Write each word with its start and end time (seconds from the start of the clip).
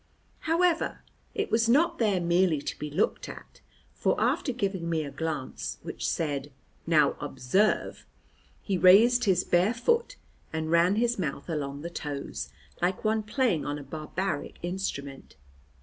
However, 0.49 1.03
it 1.35 1.51
was 1.51 1.69
not 1.69 1.99
there 1.99 2.19
merely 2.19 2.59
to 2.59 2.79
be 2.79 2.89
looked 2.89 3.29
at, 3.29 3.61
for 3.93 4.19
after 4.19 4.51
giving 4.51 4.89
me 4.89 5.03
a 5.03 5.11
glance 5.11 5.77
which 5.83 6.09
said 6.09 6.51
"Now 6.87 7.11
observe!" 7.21 8.07
he 8.63 8.79
raised 8.79 9.25
his 9.25 9.43
bare 9.43 9.75
foot 9.75 10.15
and 10.51 10.71
ran 10.71 10.95
his 10.95 11.19
mouth 11.19 11.47
along 11.47 11.81
the 11.83 11.91
toes, 11.91 12.49
like 12.81 13.05
one 13.05 13.21
playing 13.21 13.63
on 13.63 13.77
a 13.77 13.83
barbaric 13.83 14.57
instrument. 14.63 15.35